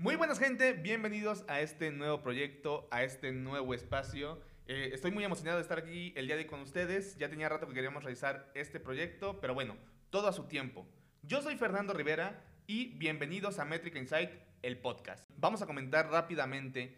[0.00, 4.40] Muy buenas gente, bienvenidos a este nuevo proyecto, a este nuevo espacio.
[4.68, 7.16] Eh, estoy muy emocionado de estar aquí el día de hoy con ustedes.
[7.18, 9.76] Ya tenía rato que queríamos realizar este proyecto, pero bueno,
[10.10, 10.86] todo a su tiempo.
[11.22, 14.30] Yo soy Fernando Rivera y bienvenidos a Métrica Insight,
[14.62, 15.28] el podcast.
[15.36, 16.96] Vamos a comentar rápidamente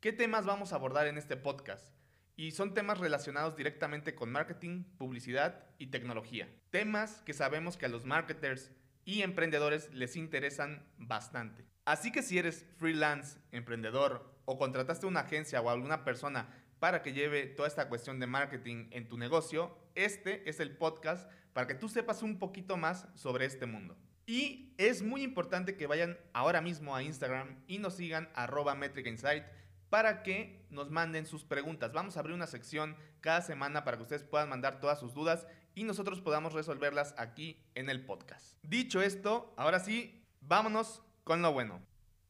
[0.00, 1.94] qué temas vamos a abordar en este podcast.
[2.36, 6.46] Y son temas relacionados directamente con marketing, publicidad y tecnología.
[6.68, 8.70] Temas que sabemos que a los marketers
[9.08, 11.64] y emprendedores les interesan bastante.
[11.86, 17.14] Así que si eres freelance, emprendedor o contrataste una agencia o alguna persona para que
[17.14, 21.74] lleve toda esta cuestión de marketing en tu negocio, este es el podcast para que
[21.74, 23.96] tú sepas un poquito más sobre este mundo.
[24.26, 29.06] Y es muy importante que vayan ahora mismo a Instagram y nos sigan arroba Metric
[29.06, 29.44] Insight
[29.88, 31.94] para que nos manden sus preguntas.
[31.94, 35.46] Vamos a abrir una sección cada semana para que ustedes puedan mandar todas sus dudas
[35.78, 38.58] y nosotros podamos resolverlas aquí en el podcast.
[38.64, 41.80] Dicho esto, ahora sí, vámonos con lo bueno.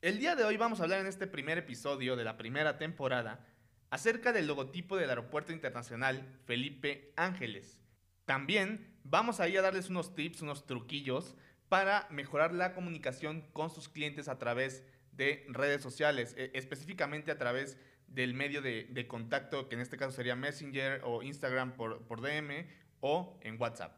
[0.03, 3.47] El día de hoy vamos a hablar en este primer episodio de la primera temporada
[3.89, 7.81] acerca del logotipo del Aeropuerto Internacional Felipe Ángeles.
[8.27, 11.35] También vamos a ir a darles unos tips, unos truquillos
[11.71, 17.39] para mejorar la comunicación con sus clientes a través de redes sociales, e, específicamente a
[17.39, 22.21] través del medio de, contacto, que en este caso sería Messenger o Instagram por, por
[22.21, 22.67] DM
[23.01, 23.97] o en WhatsApp.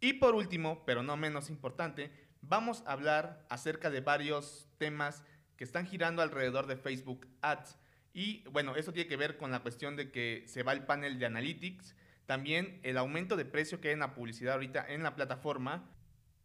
[0.00, 5.22] Y por último, pero no menos importante, vamos a hablar acerca de varios temas
[5.56, 7.78] que están girando alrededor de Facebook Ads.
[8.12, 11.18] Y bueno, eso tiene que ver con la cuestión de que se va el panel
[11.18, 11.94] de Analytics,
[12.26, 15.88] también el aumento de precio que hay en la publicidad ahorita en la plataforma.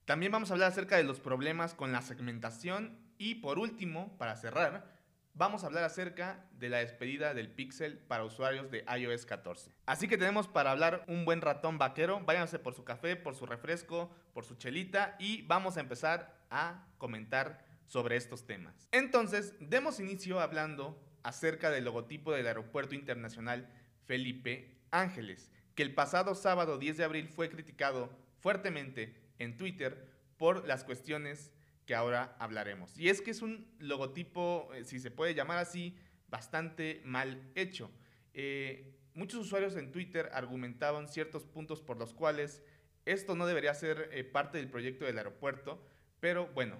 [0.06, 4.36] También vamos a hablar acerca de los problemas con la segmentación y por último, para
[4.36, 4.97] cerrar,
[5.38, 9.72] vamos a hablar acerca de la despedida del Pixel para usuarios de iOS 14.
[9.86, 12.22] Así que tenemos para hablar un buen ratón vaquero.
[12.26, 16.88] Váyanse por su café, por su refresco, por su chelita y vamos a empezar a
[16.98, 18.88] comentar sobre estos temas.
[18.92, 23.70] Entonces, demos inicio hablando acerca del logotipo del Aeropuerto Internacional
[24.06, 28.10] Felipe Ángeles, que el pasado sábado 10 de abril fue criticado
[28.40, 31.52] fuertemente en Twitter por las cuestiones
[31.88, 33.00] que ahora hablaremos.
[33.00, 37.90] Y es que es un logotipo, eh, si se puede llamar así, bastante mal hecho.
[38.34, 42.62] Eh, muchos usuarios en Twitter argumentaban ciertos puntos por los cuales
[43.06, 45.82] esto no debería ser eh, parte del proyecto del aeropuerto,
[46.20, 46.76] pero bueno,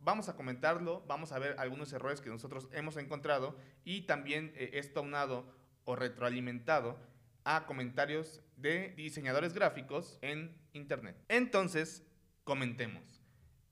[0.00, 5.00] vamos a comentarlo, vamos a ver algunos errores que nosotros hemos encontrado y también esto
[5.00, 5.52] aunado
[5.84, 6.96] o retroalimentado
[7.42, 11.16] a comentarios de diseñadores gráficos en Internet.
[11.28, 12.04] Entonces,
[12.44, 13.15] comentemos.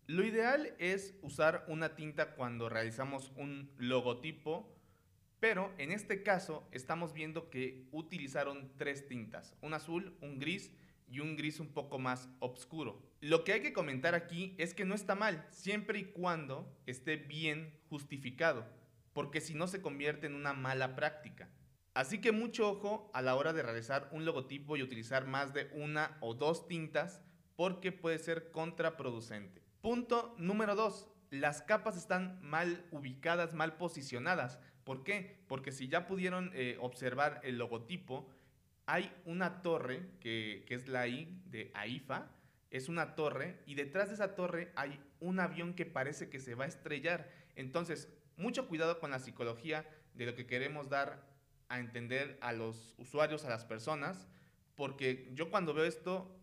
[0.07, 4.71] Lo ideal es usar una tinta cuando realizamos un logotipo,
[5.41, 10.71] pero en este caso estamos viendo que utilizaron tres tintas, un azul, un gris
[11.09, 13.01] y un gris un poco más oscuro.
[13.23, 17.17] Lo que hay que comentar aquí es que no está mal, siempre y cuando esté
[17.17, 18.67] bien justificado,
[19.15, 21.49] porque si no se convierte en una mala práctica.
[21.95, 25.71] Así que mucho ojo a la hora de realizar un logotipo y utilizar más de
[25.73, 27.23] una o dos tintas
[27.57, 29.64] porque puede ser contraproducente.
[29.85, 34.59] Punto número dos, las capas están mal ubicadas, mal posicionadas.
[34.83, 35.45] ¿Por qué?
[35.47, 38.27] Porque si ya pudieron eh, observar el logotipo,
[38.87, 42.31] hay una torre que, que, es la I de AIFA,
[42.71, 46.55] es una torre y detrás de esa torre hay un avión que parece que se
[46.55, 47.31] va a estrellar.
[47.55, 48.09] Entonces,
[48.39, 51.29] mucho cuidado con la psicología de lo que queremos dar
[51.69, 54.29] a entender a los usuarios, a las personas,
[54.77, 56.35] porque yo cuando veo esto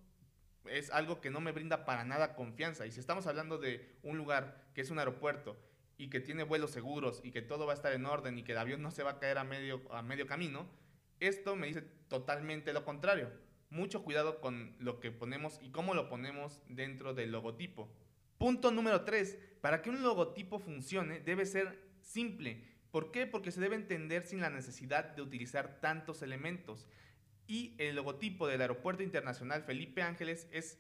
[0.65, 2.85] es algo que no me brinda para nada confianza.
[2.85, 5.57] Y si estamos hablando de un lugar que es un aeropuerto
[5.97, 8.53] y que tiene vuelos seguros y que todo va a estar en orden y que
[8.53, 10.67] el avión no se va a caer a medio, a medio camino,
[11.19, 13.31] esto me dice totalmente lo contrario.
[13.69, 17.89] Mucho cuidado con lo que ponemos y cómo lo ponemos dentro del logotipo.
[18.37, 19.37] Punto número 3.
[19.61, 22.65] Para que un logotipo funcione debe ser simple.
[22.89, 23.27] ¿Por qué?
[23.27, 26.87] Porque se debe entender sin la necesidad de utilizar tantos elementos.
[27.47, 30.79] Y el logotipo del Aeropuerto Internacional Felipe Ángeles es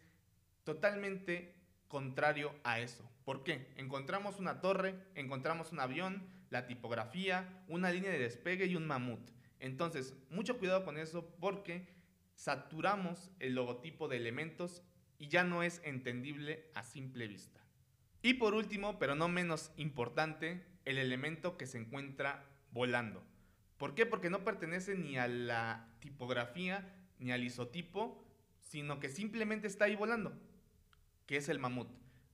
[0.63, 1.55] totalmente
[1.87, 3.09] contrario a eso.
[3.25, 3.67] ¿Por qué?
[3.75, 9.19] Encontramos una torre, encontramos un avión, la tipografía, una línea de despegue y un mamut.
[9.59, 11.87] Entonces, mucho cuidado con eso porque
[12.35, 14.81] saturamos el logotipo de elementos
[15.19, 17.61] y ya no es entendible a simple vista.
[18.23, 23.23] Y por último, pero no menos importante, el elemento que se encuentra volando.
[23.81, 24.05] ¿Por qué?
[24.05, 26.87] Porque no pertenece ni a la tipografía
[27.17, 28.23] ni al isotipo,
[28.59, 30.39] sino que simplemente está ahí volando,
[31.25, 31.87] que es el mamut.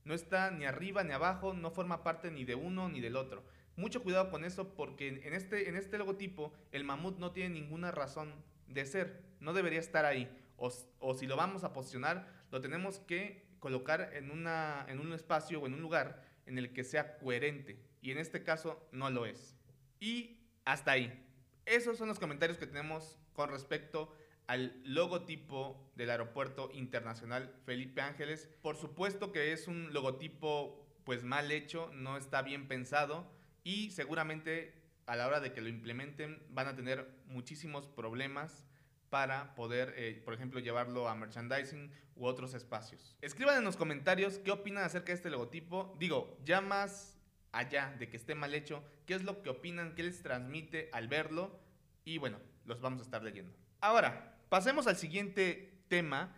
[0.04, 3.42] No está ni arriba ni abajo, no forma parte ni de uno ni del otro.
[3.76, 7.92] Mucho cuidado con eso porque en este, en este logotipo el mamut no tiene ninguna
[7.92, 8.34] razón
[8.66, 10.30] de ser, no debería estar ahí.
[10.58, 15.14] O, o si lo vamos a posicionar, lo tenemos que colocar en, una, en un
[15.14, 19.08] espacio o en un lugar en el que sea coherente, y en este caso no
[19.08, 19.56] lo es.
[19.98, 21.24] Y hasta ahí.
[21.68, 24.10] Esos son los comentarios que tenemos con respecto
[24.46, 28.48] al logotipo del Aeropuerto Internacional Felipe Ángeles.
[28.62, 33.30] Por supuesto que es un logotipo pues mal hecho, no está bien pensado
[33.64, 38.66] y seguramente a la hora de que lo implementen van a tener muchísimos problemas
[39.10, 43.14] para poder, eh, por ejemplo, llevarlo a merchandising u otros espacios.
[43.20, 45.94] Escriban en los comentarios qué opinan acerca de este logotipo.
[45.98, 47.17] Digo, ya más
[47.52, 51.08] allá de que esté mal hecho, qué es lo que opinan, qué les transmite al
[51.08, 51.58] verlo
[52.04, 53.54] y bueno, los vamos a estar leyendo.
[53.80, 56.34] Ahora, pasemos al siguiente tema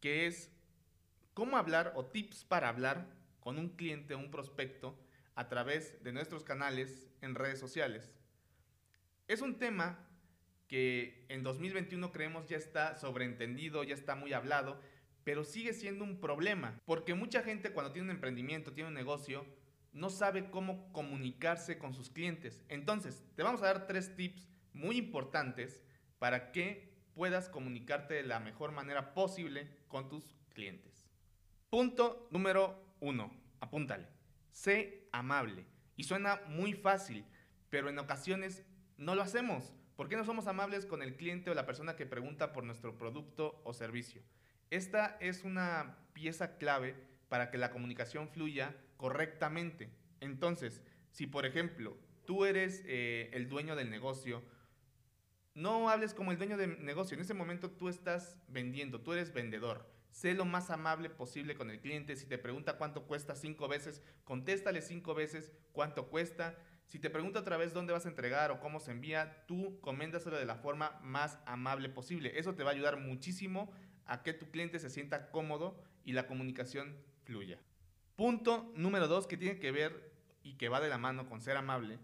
[0.00, 0.50] que es
[1.34, 3.06] cómo hablar o tips para hablar
[3.40, 4.98] con un cliente o un prospecto
[5.34, 8.12] a través de nuestros canales en redes sociales.
[9.28, 10.06] Es un tema
[10.68, 14.80] que en 2021 creemos ya está sobreentendido, ya está muy hablado,
[15.24, 19.46] pero sigue siendo un problema, porque mucha gente cuando tiene un emprendimiento, tiene un negocio,
[19.92, 22.64] no sabe cómo comunicarse con sus clientes.
[22.68, 25.82] Entonces, te vamos a dar tres tips muy importantes
[26.18, 31.06] para que puedas comunicarte de la mejor manera posible con tus clientes.
[31.68, 34.08] Punto número uno, apúntale.
[34.50, 35.66] Sé amable.
[35.96, 37.24] Y suena muy fácil,
[37.68, 38.64] pero en ocasiones
[38.96, 39.74] no lo hacemos.
[39.96, 42.96] ¿Por qué no somos amables con el cliente o la persona que pregunta por nuestro
[42.96, 44.22] producto o servicio?
[44.70, 46.96] Esta es una pieza clave
[47.28, 49.90] para que la comunicación fluya correctamente.
[50.20, 54.44] Entonces, si por ejemplo tú eres eh, el dueño del negocio,
[55.54, 57.16] no hables como el dueño del negocio.
[57.16, 59.92] En ese momento tú estás vendiendo, tú eres vendedor.
[60.12, 62.14] Sé lo más amable posible con el cliente.
[62.14, 66.56] Si te pregunta cuánto cuesta cinco veces, contéstale cinco veces cuánto cuesta.
[66.86, 70.36] Si te pregunta otra vez dónde vas a entregar o cómo se envía, tú coméndaselo
[70.36, 72.38] de la forma más amable posible.
[72.38, 73.72] Eso te va a ayudar muchísimo
[74.04, 77.58] a que tu cliente se sienta cómodo y la comunicación fluya.
[78.22, 80.12] Punto número dos que tiene que ver
[80.44, 81.98] y que va de la mano con ser amable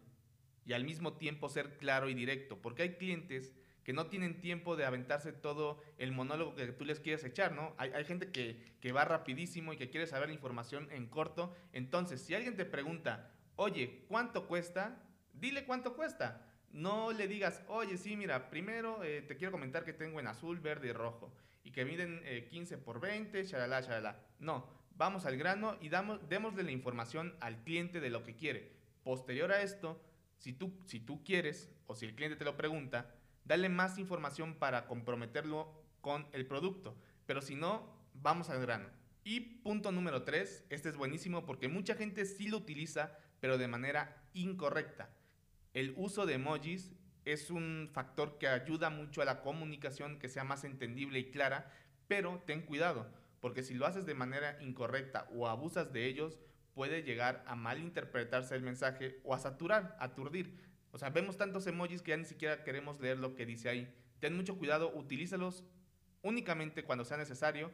[0.67, 3.55] y al mismo tiempo ser claro y directo, porque hay clientes
[3.85, 7.73] que no tienen tiempo de aventarse todo el monólogo que tú les quieres echar, ¿no?
[7.79, 12.35] Hay, gente que, va rapidísimo y que quiere saber la información en corto, entonces si
[12.35, 15.01] alguien te pregunta, oye, ¿cuánto cuesta?
[15.35, 16.45] Dile cuánto cuesta.
[16.73, 20.59] No le digas, oye, sí, mira, primero eh, te quiero comentar que tengo en azul,
[20.59, 21.33] verde y rojo
[21.63, 24.21] y que miden 15 eh, por 20, shalala, shalala.
[24.41, 28.73] No, vamos al grano y damos, démosle la información al cliente de lo que quiere.
[29.05, 30.03] Posterior a esto,
[30.37, 33.15] si tú, si tú quieres o si el cliente te lo pregunta,
[33.45, 36.97] dale más información para comprometerlo con el producto.
[37.25, 38.89] Pero si no, vamos al grano.
[39.25, 43.69] Y punto número 3, este es buenísimo porque mucha gente sí lo utiliza pero de
[43.69, 45.11] manera incorrecta.
[45.75, 46.93] El uso de emojis
[47.25, 51.71] es un factor que ayuda mucho a la comunicación que sea más entendible y clara,
[52.09, 53.07] pero ten cuidado,
[53.41, 56.39] porque si lo haces de manera incorrecta o abusas de ellos,
[56.75, 60.59] puede llegar a malinterpretarse el mensaje o a saturar, aturdir.
[60.93, 63.93] O sea, vemos tantos emojis que ya ni siquiera queremos leer lo que dice ahí.
[64.21, 65.65] Ten mucho cuidado, utilízalos
[66.23, 67.71] únicamente cuando sea necesario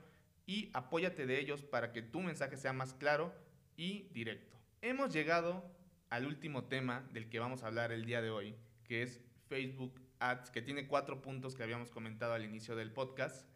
[0.46, 3.34] y apóyate de ellos para que tu mensaje sea más claro
[3.76, 4.56] y directo.
[4.82, 5.64] Hemos llegado
[6.10, 10.00] al último tema del que vamos a hablar el día de hoy, que es Facebook
[10.19, 13.46] Ads, que tiene cuatro puntos que habíamos comentado al inicio del podcast.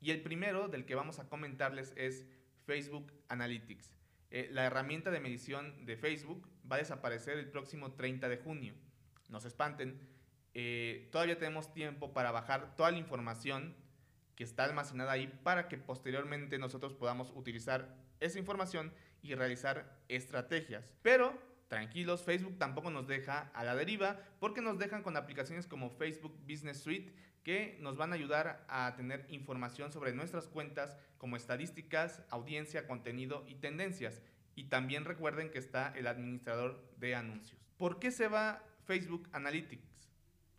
[0.00, 2.26] Y el primero del que vamos a comentarles es
[2.64, 3.94] Facebook Analytics.
[4.30, 8.74] Eh, la herramienta de medición de Facebook va a desaparecer el próximo 30 de junio.
[9.28, 9.98] No se espanten,
[10.54, 13.74] eh, todavía tenemos tiempo para bajar toda la información
[14.34, 18.92] que está almacenada ahí para que posteriormente nosotros podamos utilizar esa información
[19.22, 20.92] y realizar estrategias.
[21.02, 21.36] Pero
[21.68, 26.36] tranquilos, Facebook tampoco nos deja a la deriva porque nos dejan con aplicaciones como Facebook
[26.46, 32.22] Business Suite que nos van a ayudar a tener información sobre nuestras cuentas como estadísticas,
[32.30, 34.22] audiencia, contenido y tendencias.
[34.54, 37.60] Y también recuerden que está el administrador de anuncios.
[37.76, 39.88] ¿Por qué se va Facebook Analytics?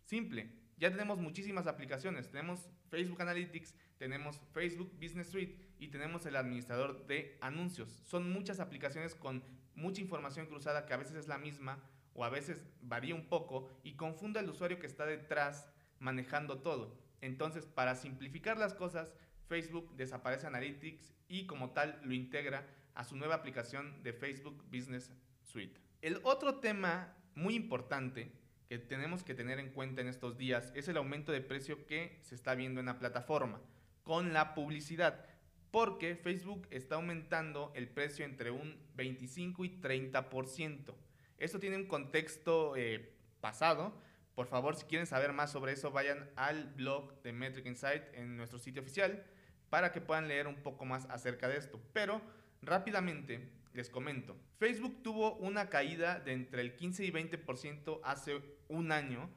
[0.04, 2.30] Simple, ya tenemos muchísimas aplicaciones.
[2.30, 8.02] Tenemos Facebook Analytics, tenemos Facebook Business Suite y tenemos el administrador de anuncios.
[8.06, 9.44] Son muchas aplicaciones con
[9.74, 11.78] mucha información cruzada que a veces es la misma
[12.14, 15.68] o a veces varía un poco y confunde al usuario que está detrás
[16.00, 16.98] manejando todo.
[17.20, 19.14] Entonces, para simplificar las cosas,
[19.46, 25.12] Facebook desaparece Analytics y como tal lo integra a su nueva aplicación de Facebook Business
[25.44, 25.80] Suite.
[26.02, 28.32] El otro tema muy importante
[28.68, 32.18] que tenemos que tener en cuenta en estos días es el aumento de precio que
[32.22, 33.60] se está viendo en la plataforma
[34.02, 35.24] con la publicidad,
[35.70, 40.94] porque Facebook está aumentando el precio entre un 25 y 30%.
[41.38, 44.00] Esto tiene un contexto eh, pasado.
[44.34, 48.36] Por favor, si quieren saber más sobre eso, vayan al blog de Metric Insight en
[48.36, 49.24] nuestro sitio oficial
[49.68, 51.80] para que puedan leer un poco más acerca de esto.
[51.92, 52.20] Pero
[52.62, 54.36] rápidamente, les comento.
[54.58, 59.30] Facebook tuvo una caída de entre el 15 y 20% hace un año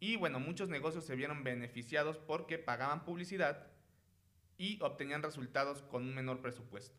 [0.00, 3.66] y bueno, muchos negocios se vieron beneficiados porque pagaban publicidad
[4.56, 6.96] y obtenían resultados con un menor presupuesto.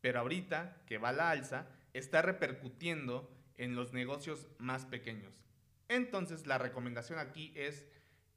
[0.00, 5.32] Pero ahorita que va la alza, está repercutiendo en los negocios más pequeños.
[5.90, 7.84] Entonces la recomendación aquí es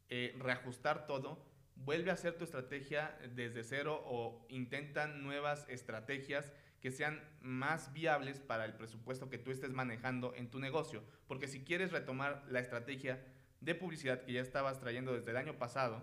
[0.10, 1.46] eh, reajustar todo,
[1.76, 8.40] vuelve a hacer tu estrategia desde cero o intenta nuevas estrategias que sean más viables
[8.40, 11.04] para el presupuesto que tú estés manejando en tu negocio.
[11.28, 13.24] Porque si quieres retomar la estrategia
[13.62, 16.02] de publicidad que ya estabas trayendo desde el año pasado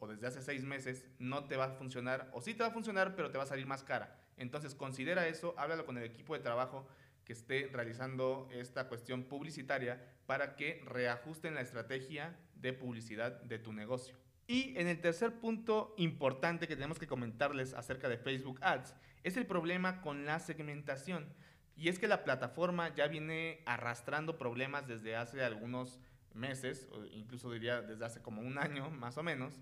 [0.00, 2.72] o desde hace seis meses, no te va a funcionar, o sí te va a
[2.72, 4.18] funcionar, pero te va a salir más cara.
[4.36, 6.88] Entonces considera eso, háblalo con el equipo de trabajo
[7.30, 13.72] que esté realizando esta cuestión publicitaria para que reajusten la estrategia de publicidad de tu
[13.72, 14.16] negocio.
[14.48, 19.36] Y en el tercer punto importante que tenemos que comentarles acerca de Facebook Ads es
[19.36, 21.32] el problema con la segmentación.
[21.76, 26.00] Y es que la plataforma ya viene arrastrando problemas desde hace algunos
[26.34, 29.60] meses, incluso diría desde hace como un año más o menos,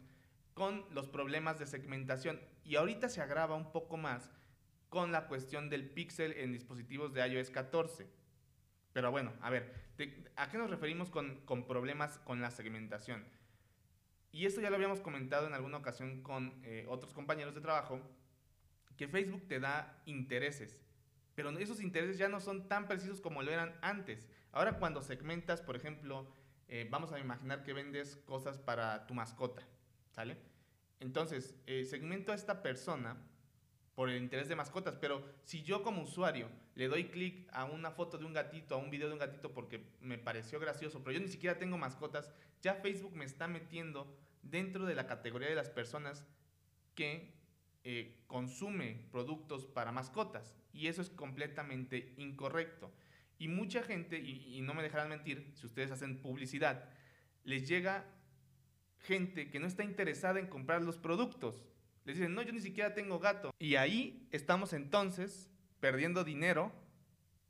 [0.55, 2.41] con los problemas de segmentación.
[2.65, 4.31] Y ahorita se agrava un poco más
[4.89, 8.07] con la cuestión del pixel en dispositivos de iOS 14.
[8.93, 9.73] Pero bueno, a ver,
[10.37, 13.25] ¿a qué nos referimos con, problemas con la segmentación?
[14.33, 18.01] Y esto ya lo habíamos comentado en alguna ocasión con eh, otros compañeros de trabajo,
[18.97, 20.81] que Facebook te da intereses,
[21.35, 24.29] pero esos intereses ya no son tan precisos como lo eran antes.
[24.51, 26.29] Ahora cuando segmentas, por ejemplo,
[26.67, 29.63] eh, vamos a imaginar que vendes cosas para tu mascota,
[30.11, 30.37] ¿sale?
[31.01, 33.17] Entonces, eh, segmento a esta persona
[33.99, 37.91] por el interés de mascotas, pero si yo como usuario le doy clic a una
[37.91, 41.19] foto de un gatito, a un video de un gatito porque me pareció gracioso, pero
[41.19, 42.31] yo ni siquiera tengo mascotas,
[42.63, 46.25] ya Facebook me está metiendo dentro de la categoría de las personas
[46.95, 47.35] que
[47.83, 52.93] eh, consume productos para mascotas y eso es completamente incorrecto.
[53.37, 56.89] Y mucha gente, y, y no me dejarán mentir, si ustedes hacen publicidad,
[57.43, 58.05] les llega
[59.01, 61.65] gente que no está interesada en comprar los productos
[62.09, 63.51] les dicen, no, yo ni siquiera tengo gato.
[63.59, 66.73] Y ahí estamos entonces perdiendo dinero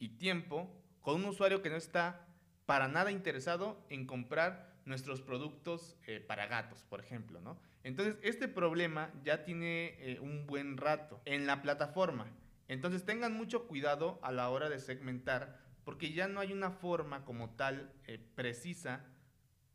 [0.01, 0.69] y tiempo
[1.01, 2.27] con un usuario que no está
[2.67, 7.57] para nada interesado en comprar nuestros productos eh, para gatos, por ejemplo, ¿no?
[7.85, 12.27] Entonces, este problema ya tiene eh, un buen rato en la plataforma.
[12.67, 17.25] Entonces, tengan mucho cuidado a la hora de segmentar, porque ya no hay una forma
[17.25, 19.05] como tal eh, precisa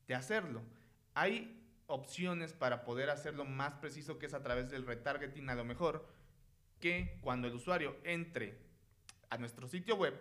[0.07, 0.61] de hacerlo.
[1.13, 5.65] Hay opciones para poder hacerlo más preciso, que es a través del retargeting a lo
[5.65, 6.07] mejor,
[6.79, 8.57] que cuando el usuario entre
[9.29, 10.13] a nuestro sitio web,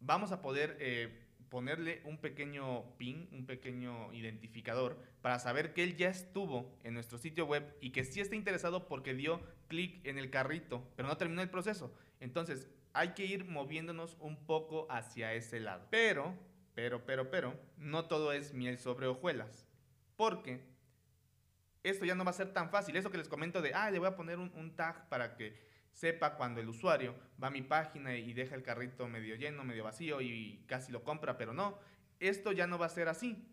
[0.00, 5.96] vamos a poder eh, ponerle un pequeño pin, un pequeño identificador, para saber que él
[5.96, 10.18] ya estuvo en nuestro sitio web y que sí está interesado porque dio clic en
[10.18, 11.92] el carrito, pero no terminó el proceso.
[12.20, 15.86] Entonces, hay que ir moviéndonos un poco hacia ese lado.
[15.90, 16.34] Pero,
[16.74, 19.67] pero, pero, pero, no todo es miel sobre hojuelas.
[20.18, 20.60] Porque
[21.84, 22.96] esto ya no va a ser tan fácil.
[22.96, 25.56] Eso que les comento de, ah, le voy a poner un, tag para que
[25.92, 29.84] sepa cuando el usuario va a mi página y deja el carrito medio lleno, medio
[29.84, 31.78] vacío y casi lo compra, pero no.
[32.18, 33.48] Esto ya no va a ser así.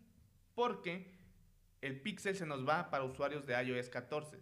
[0.56, 1.14] Porque
[1.82, 4.36] el pixel se nos va para usuarios de iOS 14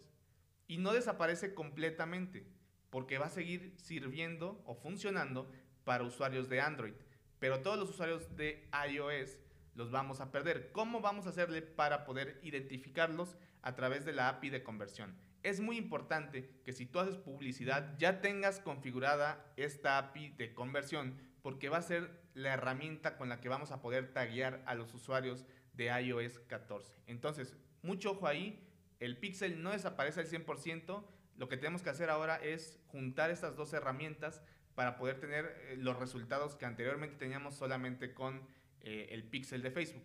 [0.67, 2.47] y no desaparece completamente
[2.89, 5.53] porque va a seguir sirviendo o funcionando
[5.85, 6.95] para usuarios de Android.
[7.39, 9.37] Pero todos los usuarios de iOS
[9.75, 10.71] los vamos a perder.
[10.73, 15.15] ¿Cómo vamos a hacerle para poder identificarlos a través de la API de conversión?
[15.43, 21.19] Es muy importante que si tú haces publicidad ya tengas configurada esta API de conversión
[21.43, 24.95] porque va a ser la herramienta con la que vamos a poder taguear a los
[24.95, 27.03] usuarios de iOS 14.
[27.07, 28.67] Entonces, mucho ojo ahí,
[29.01, 31.05] el pixel no desaparece al 100%,
[31.37, 34.41] lo que tenemos que hacer ahora es juntar estas dos herramientas
[34.75, 38.43] para poder tener eh, los resultados que anteriormente teníamos solamente con
[38.85, 40.05] eh, el pixel de Facebook.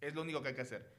[0.00, 0.92] Es lo único que hay que hacer.